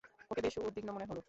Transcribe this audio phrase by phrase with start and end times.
[0.31, 1.19] ওকে বেশ উদ্বিগ্ন মনে হলো।